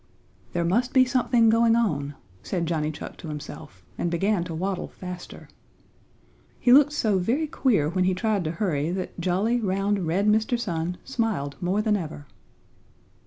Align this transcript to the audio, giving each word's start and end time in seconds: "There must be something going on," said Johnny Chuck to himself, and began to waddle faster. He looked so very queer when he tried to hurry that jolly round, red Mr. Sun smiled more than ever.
"There 0.53 0.65
must 0.65 0.93
be 0.93 1.05
something 1.05 1.47
going 1.49 1.75
on," 1.75 2.15
said 2.41 2.65
Johnny 2.65 2.89
Chuck 2.91 3.17
to 3.17 3.27
himself, 3.27 3.85
and 3.99 4.09
began 4.09 4.43
to 4.45 4.55
waddle 4.55 4.87
faster. 4.87 5.47
He 6.59 6.73
looked 6.73 6.91
so 6.93 7.19
very 7.19 7.45
queer 7.45 7.87
when 7.87 8.05
he 8.05 8.15
tried 8.15 8.43
to 8.45 8.51
hurry 8.53 8.89
that 8.89 9.19
jolly 9.19 9.59
round, 9.61 10.07
red 10.07 10.25
Mr. 10.27 10.59
Sun 10.59 10.97
smiled 11.03 11.55
more 11.61 11.83
than 11.83 11.95
ever. 11.95 12.25